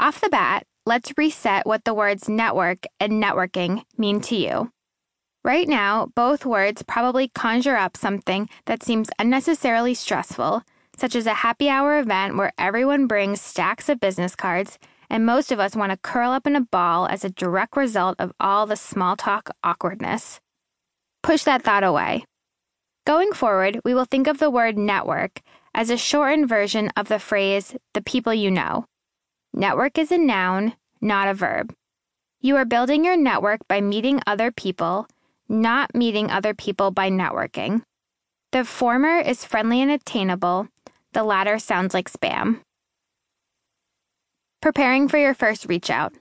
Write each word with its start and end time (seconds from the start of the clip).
Off 0.00 0.22
the 0.22 0.30
bat, 0.30 0.64
let's 0.86 1.12
reset 1.18 1.66
what 1.66 1.84
the 1.84 1.92
words 1.92 2.26
network 2.26 2.86
and 2.98 3.22
networking 3.22 3.82
mean 3.98 4.18
to 4.22 4.34
you. 4.34 4.72
Right 5.44 5.68
now, 5.68 6.08
both 6.16 6.46
words 6.46 6.82
probably 6.82 7.28
conjure 7.28 7.76
up 7.76 7.98
something 7.98 8.48
that 8.64 8.82
seems 8.82 9.10
unnecessarily 9.18 9.92
stressful, 9.92 10.62
such 10.96 11.14
as 11.14 11.26
a 11.26 11.34
happy 11.44 11.68
hour 11.68 11.98
event 11.98 12.38
where 12.38 12.54
everyone 12.56 13.08
brings 13.08 13.42
stacks 13.42 13.90
of 13.90 14.00
business 14.00 14.34
cards 14.34 14.78
and 15.10 15.26
most 15.26 15.52
of 15.52 15.60
us 15.60 15.76
want 15.76 15.92
to 15.92 15.98
curl 15.98 16.30
up 16.30 16.46
in 16.46 16.56
a 16.56 16.62
ball 16.62 17.06
as 17.06 17.22
a 17.22 17.28
direct 17.28 17.76
result 17.76 18.16
of 18.18 18.32
all 18.40 18.64
the 18.64 18.76
small 18.76 19.16
talk 19.16 19.50
awkwardness. 19.62 20.40
Push 21.22 21.44
that 21.44 21.62
thought 21.62 21.84
away. 21.84 22.24
Going 23.06 23.34
forward, 23.34 23.80
we 23.84 23.92
will 23.92 24.06
think 24.06 24.28
of 24.28 24.38
the 24.38 24.48
word 24.48 24.78
network 24.78 25.42
as 25.74 25.90
a 25.90 25.98
shortened 25.98 26.48
version 26.48 26.90
of 26.96 27.08
the 27.08 27.18
phrase 27.18 27.76
the 27.92 28.00
people 28.00 28.32
you 28.32 28.50
know. 28.50 28.86
Network 29.52 29.98
is 29.98 30.12
a 30.12 30.18
noun, 30.18 30.74
not 31.00 31.28
a 31.28 31.34
verb. 31.34 31.74
You 32.40 32.56
are 32.56 32.64
building 32.64 33.04
your 33.04 33.16
network 33.16 33.66
by 33.68 33.80
meeting 33.80 34.20
other 34.26 34.50
people, 34.50 35.06
not 35.48 35.94
meeting 35.94 36.30
other 36.30 36.54
people 36.54 36.90
by 36.90 37.10
networking. 37.10 37.82
The 38.52 38.64
former 38.64 39.18
is 39.18 39.44
friendly 39.44 39.82
and 39.82 39.90
attainable, 39.90 40.68
the 41.12 41.24
latter 41.24 41.58
sounds 41.58 41.94
like 41.94 42.10
spam. 42.10 42.60
Preparing 44.62 45.08
for 45.08 45.18
your 45.18 45.34
first 45.34 45.66
reach 45.66 45.90
out. 45.90 46.14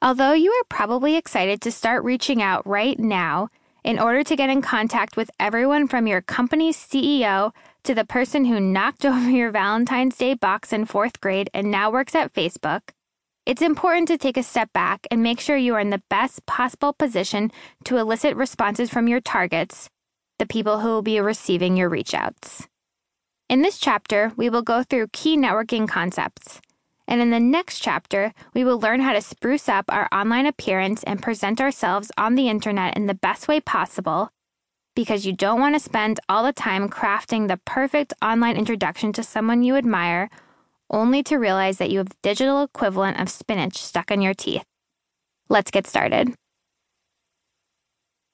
Although 0.00 0.32
you 0.32 0.52
are 0.52 0.64
probably 0.68 1.16
excited 1.16 1.60
to 1.62 1.72
start 1.72 2.04
reaching 2.04 2.40
out 2.40 2.64
right 2.66 2.98
now 2.98 3.48
in 3.84 3.98
order 3.98 4.22
to 4.22 4.36
get 4.36 4.50
in 4.50 4.62
contact 4.62 5.16
with 5.16 5.30
everyone 5.38 5.88
from 5.88 6.06
your 6.06 6.20
company's 6.20 6.76
CEO 6.76 7.52
to 7.84 7.94
the 7.94 8.04
person 8.04 8.44
who 8.44 8.60
knocked 8.60 9.04
over 9.06 9.30
your 9.30 9.50
Valentine's 9.50 10.16
Day 10.16 10.34
box 10.34 10.72
in 10.72 10.84
fourth 10.84 11.20
grade 11.20 11.50
and 11.54 11.70
now 11.70 11.90
works 11.90 12.14
at 12.14 12.34
Facebook, 12.34 12.80
it's 13.46 13.62
important 13.62 14.08
to 14.08 14.18
take 14.18 14.36
a 14.36 14.42
step 14.42 14.70
back 14.74 15.06
and 15.10 15.22
make 15.22 15.40
sure 15.40 15.56
you 15.56 15.74
are 15.74 15.80
in 15.80 15.90
the 15.90 16.02
best 16.10 16.44
possible 16.44 16.92
position 16.92 17.50
to 17.84 17.96
elicit 17.96 18.36
responses 18.36 18.90
from 18.90 19.08
your 19.08 19.22
targets, 19.22 19.88
the 20.38 20.46
people 20.46 20.80
who 20.80 20.88
will 20.88 21.02
be 21.02 21.18
receiving 21.18 21.76
your 21.76 21.88
reach 21.88 22.12
outs. 22.12 22.68
In 23.48 23.62
this 23.62 23.78
chapter, 23.78 24.32
we 24.36 24.50
will 24.50 24.60
go 24.60 24.82
through 24.82 25.08
key 25.14 25.38
networking 25.38 25.88
concepts. 25.88 26.60
And 27.08 27.22
in 27.22 27.30
the 27.30 27.40
next 27.40 27.80
chapter, 27.80 28.34
we 28.52 28.64
will 28.64 28.78
learn 28.78 29.00
how 29.00 29.14
to 29.14 29.22
spruce 29.22 29.66
up 29.66 29.86
our 29.88 30.08
online 30.12 30.44
appearance 30.44 31.02
and 31.04 31.22
present 31.22 31.58
ourselves 31.58 32.12
on 32.18 32.34
the 32.34 32.50
internet 32.50 32.98
in 32.98 33.06
the 33.06 33.14
best 33.14 33.48
way 33.48 33.60
possible 33.60 34.28
because 34.94 35.24
you 35.24 35.32
don't 35.32 35.58
want 35.58 35.74
to 35.74 35.80
spend 35.80 36.20
all 36.28 36.44
the 36.44 36.52
time 36.52 36.90
crafting 36.90 37.48
the 37.48 37.58
perfect 37.64 38.12
online 38.20 38.56
introduction 38.56 39.12
to 39.14 39.22
someone 39.22 39.62
you 39.62 39.74
admire 39.74 40.28
only 40.90 41.22
to 41.22 41.36
realize 41.36 41.78
that 41.78 41.90
you 41.90 41.98
have 41.98 42.10
the 42.10 42.16
digital 42.22 42.62
equivalent 42.62 43.18
of 43.18 43.30
spinach 43.30 43.78
stuck 43.78 44.10
in 44.10 44.20
your 44.20 44.34
teeth. 44.34 44.64
Let's 45.48 45.70
get 45.70 45.86
started. 45.86 46.34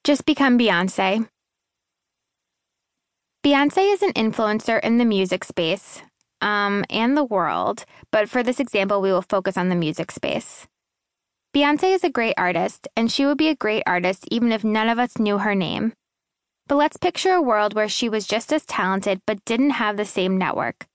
Just 0.03 0.25
become 0.25 0.59
Beyonce. 0.59 1.29
Beyonce 3.45 3.93
is 3.93 4.01
an 4.01 4.13
influencer 4.13 4.83
in 4.83 4.97
the 4.97 5.05
music 5.05 5.45
space 5.45 6.01
um, 6.45 6.85
and 6.91 7.17
the 7.17 7.23
world, 7.23 7.85
but 8.11 8.29
for 8.29 8.43
this 8.43 8.59
example, 8.59 9.01
we 9.01 9.11
will 9.11 9.23
focus 9.23 9.57
on 9.57 9.69
the 9.69 9.75
music 9.75 10.11
space. 10.11 10.67
Beyonce 11.53 11.95
is 11.95 12.03
a 12.03 12.09
great 12.09 12.35
artist, 12.37 12.87
and 12.95 13.11
she 13.11 13.25
would 13.25 13.37
be 13.37 13.49
a 13.49 13.55
great 13.55 13.81
artist 13.87 14.25
even 14.29 14.51
if 14.51 14.63
none 14.63 14.87
of 14.87 14.99
us 14.99 15.17
knew 15.17 15.39
her 15.39 15.55
name. 15.55 15.93
But 16.67 16.75
let's 16.75 16.97
picture 16.97 17.31
a 17.31 17.41
world 17.41 17.73
where 17.73 17.89
she 17.89 18.09
was 18.09 18.27
just 18.27 18.53
as 18.53 18.65
talented 18.65 19.21
but 19.25 19.43
didn't 19.45 19.71
have 19.71 19.97
the 19.97 20.05
same 20.05 20.37
network. 20.37 20.85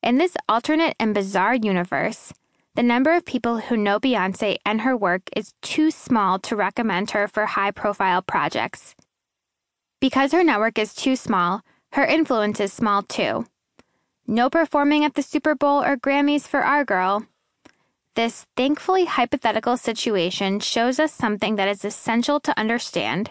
In 0.00 0.18
this 0.18 0.36
alternate 0.48 0.94
and 1.00 1.12
bizarre 1.12 1.56
universe, 1.56 2.32
the 2.76 2.82
number 2.82 3.12
of 3.12 3.24
people 3.24 3.58
who 3.58 3.76
know 3.76 3.98
Beyonce 3.98 4.58
and 4.64 4.82
her 4.82 4.96
work 4.96 5.22
is 5.34 5.54
too 5.62 5.90
small 5.90 6.38
to 6.40 6.54
recommend 6.54 7.12
her 7.12 7.26
for 7.26 7.46
high 7.46 7.70
profile 7.72 8.22
projects. 8.22 8.94
Because 10.00 10.32
her 10.32 10.44
network 10.44 10.78
is 10.78 10.94
too 10.94 11.16
small, 11.16 11.62
her 11.92 12.04
influence 12.04 12.60
is 12.60 12.72
small 12.72 13.02
too. 13.02 13.46
No 14.26 14.48
performing 14.48 15.04
at 15.04 15.14
the 15.14 15.22
Super 15.22 15.54
Bowl 15.54 15.82
or 15.82 15.96
Grammys 15.96 16.48
for 16.48 16.62
our 16.62 16.84
girl. 16.84 17.26
This 18.16 18.46
thankfully 18.56 19.04
hypothetical 19.04 19.76
situation 19.76 20.60
shows 20.60 20.98
us 20.98 21.12
something 21.12 21.56
that 21.56 21.68
is 21.68 21.84
essential 21.84 22.40
to 22.40 22.58
understand. 22.58 23.30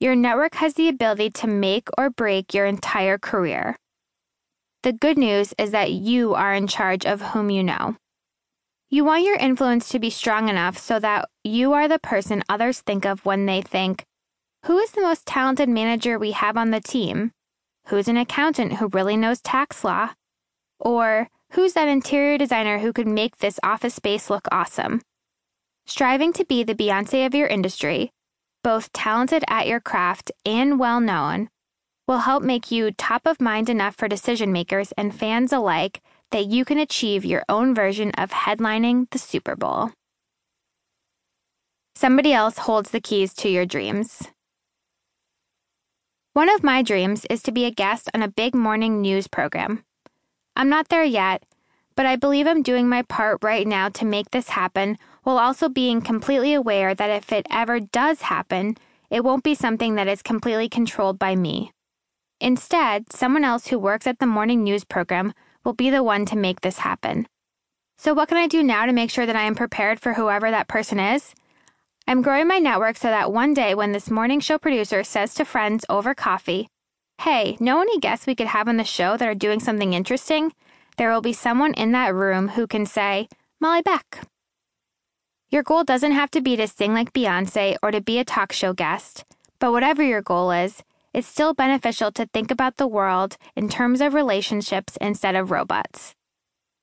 Your 0.00 0.16
network 0.16 0.56
has 0.56 0.74
the 0.74 0.88
ability 0.88 1.30
to 1.30 1.46
make 1.46 1.88
or 1.96 2.10
break 2.10 2.54
your 2.54 2.66
entire 2.66 3.18
career. 3.18 3.76
The 4.82 4.92
good 4.92 5.16
news 5.16 5.54
is 5.58 5.70
that 5.70 5.92
you 5.92 6.34
are 6.34 6.54
in 6.54 6.66
charge 6.66 7.06
of 7.06 7.22
whom 7.22 7.50
you 7.50 7.62
know. 7.62 7.94
You 8.90 9.04
want 9.04 9.22
your 9.22 9.36
influence 9.36 9.88
to 9.90 10.00
be 10.00 10.10
strong 10.10 10.48
enough 10.48 10.76
so 10.76 10.98
that 10.98 11.28
you 11.44 11.72
are 11.72 11.86
the 11.86 12.00
person 12.00 12.42
others 12.48 12.80
think 12.80 13.04
of 13.04 13.24
when 13.24 13.46
they 13.46 13.62
think, 13.62 14.04
Who 14.64 14.78
is 14.78 14.90
the 14.90 15.02
most 15.02 15.24
talented 15.24 15.68
manager 15.68 16.18
we 16.18 16.32
have 16.32 16.56
on 16.56 16.72
the 16.72 16.80
team? 16.80 17.30
Who's 17.86 18.08
an 18.08 18.16
accountant 18.16 18.74
who 18.74 18.88
really 18.88 19.16
knows 19.16 19.40
tax 19.40 19.84
law? 19.84 20.10
Or 20.84 21.28
who's 21.52 21.74
that 21.74 21.86
interior 21.86 22.36
designer 22.36 22.80
who 22.80 22.92
could 22.92 23.06
make 23.06 23.38
this 23.38 23.60
office 23.62 23.94
space 23.94 24.28
look 24.28 24.48
awesome? 24.50 25.00
Striving 25.86 26.32
to 26.32 26.44
be 26.44 26.64
the 26.64 26.74
Beyonce 26.74 27.24
of 27.24 27.34
your 27.34 27.46
industry, 27.46 28.10
both 28.64 28.92
talented 28.92 29.44
at 29.46 29.68
your 29.68 29.80
craft 29.80 30.32
and 30.44 30.80
well 30.80 31.00
known, 31.00 31.48
will 32.08 32.18
help 32.18 32.42
make 32.42 32.72
you 32.72 32.90
top 32.90 33.26
of 33.26 33.40
mind 33.40 33.68
enough 33.68 33.94
for 33.94 34.08
decision 34.08 34.52
makers 34.52 34.92
and 34.98 35.14
fans 35.14 35.52
alike 35.52 36.00
that 36.32 36.46
you 36.46 36.64
can 36.64 36.78
achieve 36.78 37.24
your 37.24 37.44
own 37.48 37.74
version 37.74 38.10
of 38.18 38.32
headlining 38.32 39.08
the 39.10 39.18
Super 39.18 39.54
Bowl. 39.54 39.92
Somebody 41.94 42.32
else 42.32 42.58
holds 42.58 42.90
the 42.90 43.00
keys 43.00 43.34
to 43.34 43.48
your 43.48 43.66
dreams. 43.66 44.22
One 46.32 46.48
of 46.48 46.64
my 46.64 46.82
dreams 46.82 47.24
is 47.30 47.42
to 47.42 47.52
be 47.52 47.66
a 47.66 47.70
guest 47.70 48.10
on 48.14 48.22
a 48.22 48.28
big 48.28 48.54
morning 48.54 49.00
news 49.00 49.28
program. 49.28 49.84
I'm 50.54 50.68
not 50.68 50.88
there 50.88 51.04
yet, 51.04 51.44
but 51.94 52.06
I 52.06 52.16
believe 52.16 52.46
I'm 52.46 52.62
doing 52.62 52.88
my 52.88 53.02
part 53.02 53.38
right 53.42 53.66
now 53.66 53.88
to 53.90 54.04
make 54.04 54.30
this 54.30 54.50
happen 54.50 54.98
while 55.22 55.38
also 55.38 55.68
being 55.68 56.00
completely 56.00 56.54
aware 56.54 56.94
that 56.94 57.10
if 57.10 57.32
it 57.32 57.46
ever 57.50 57.80
does 57.80 58.22
happen, 58.22 58.76
it 59.10 59.24
won't 59.24 59.44
be 59.44 59.54
something 59.54 59.94
that 59.94 60.08
is 60.08 60.22
completely 60.22 60.68
controlled 60.68 61.18
by 61.18 61.36
me. 61.36 61.72
Instead, 62.40 63.12
someone 63.12 63.44
else 63.44 63.68
who 63.68 63.78
works 63.78 64.06
at 64.06 64.18
the 64.18 64.26
morning 64.26 64.64
news 64.64 64.84
program 64.84 65.32
will 65.64 65.74
be 65.74 65.90
the 65.90 66.02
one 66.02 66.26
to 66.26 66.36
make 66.36 66.60
this 66.60 66.78
happen. 66.78 67.26
So, 67.96 68.14
what 68.14 68.28
can 68.28 68.38
I 68.38 68.48
do 68.48 68.62
now 68.62 68.84
to 68.86 68.92
make 68.92 69.10
sure 69.10 69.26
that 69.26 69.36
I 69.36 69.42
am 69.42 69.54
prepared 69.54 70.00
for 70.00 70.14
whoever 70.14 70.50
that 70.50 70.66
person 70.66 70.98
is? 70.98 71.34
I'm 72.08 72.20
growing 72.20 72.48
my 72.48 72.58
network 72.58 72.96
so 72.96 73.08
that 73.08 73.32
one 73.32 73.54
day 73.54 73.76
when 73.76 73.92
this 73.92 74.10
morning 74.10 74.40
show 74.40 74.58
producer 74.58 75.04
says 75.04 75.34
to 75.34 75.44
friends 75.44 75.84
over 75.88 76.14
coffee, 76.14 76.68
Hey, 77.20 77.56
know 77.60 77.80
any 77.80 77.98
guests 77.98 78.26
we 78.26 78.34
could 78.34 78.48
have 78.48 78.68
on 78.68 78.78
the 78.78 78.84
show 78.84 79.16
that 79.16 79.28
are 79.28 79.34
doing 79.34 79.60
something 79.60 79.92
interesting? 79.92 80.52
There 80.96 81.12
will 81.12 81.20
be 81.20 81.32
someone 81.32 81.74
in 81.74 81.92
that 81.92 82.14
room 82.14 82.48
who 82.48 82.66
can 82.66 82.84
say, 82.84 83.28
Molly 83.60 83.82
Beck. 83.82 84.26
Your 85.48 85.62
goal 85.62 85.84
doesn't 85.84 86.12
have 86.12 86.30
to 86.32 86.40
be 86.40 86.56
to 86.56 86.66
sing 86.66 86.94
like 86.94 87.12
Beyonce 87.12 87.76
or 87.82 87.90
to 87.90 88.00
be 88.00 88.18
a 88.18 88.24
talk 88.24 88.52
show 88.52 88.72
guest, 88.72 89.24
but 89.60 89.70
whatever 89.70 90.02
your 90.02 90.22
goal 90.22 90.50
is, 90.50 90.82
it's 91.14 91.28
still 91.28 91.54
beneficial 91.54 92.10
to 92.12 92.26
think 92.26 92.50
about 92.50 92.76
the 92.76 92.88
world 92.88 93.36
in 93.54 93.68
terms 93.68 94.00
of 94.00 94.14
relationships 94.14 94.96
instead 95.00 95.36
of 95.36 95.50
robots. 95.50 96.14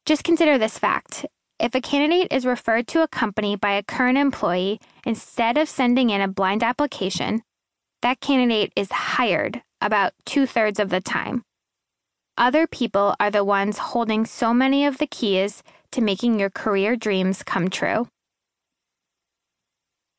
Just 0.05 0.23
consider 0.23 0.57
this 0.57 0.77
fact 0.77 1.25
if 1.59 1.75
a 1.75 1.81
candidate 1.81 2.31
is 2.31 2.45
referred 2.45 2.87
to 2.87 3.03
a 3.03 3.07
company 3.07 3.57
by 3.57 3.73
a 3.73 3.83
current 3.83 4.17
employee 4.17 4.79
instead 5.05 5.57
of 5.57 5.67
sending 5.67 6.09
in 6.09 6.21
a 6.21 6.27
blind 6.27 6.63
application, 6.63 7.41
that 8.01 8.21
candidate 8.21 8.71
is 8.77 8.89
hired 8.91 9.61
about 9.81 10.13
two 10.25 10.45
thirds 10.45 10.79
of 10.79 10.89
the 10.89 11.01
time. 11.01 11.43
Other 12.37 12.67
people 12.67 13.15
are 13.19 13.31
the 13.31 13.43
ones 13.43 13.77
holding 13.77 14.25
so 14.25 14.53
many 14.53 14.85
of 14.85 14.97
the 14.97 15.07
keys 15.07 15.61
to 15.91 16.01
making 16.01 16.39
your 16.39 16.49
career 16.49 16.95
dreams 16.95 17.43
come 17.43 17.69
true. 17.69 18.07